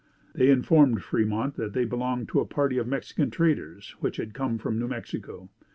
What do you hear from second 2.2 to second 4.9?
to a party of Mexican traders which had come from New